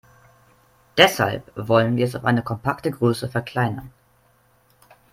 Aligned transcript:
Deshalb 0.97 1.51
wollen 1.55 1.95
wir 1.95 2.05
es 2.07 2.15
auf 2.15 2.25
eine 2.25 2.41
kompakte 2.41 2.89
Größe 2.89 3.29
verkleinern. 3.29 3.91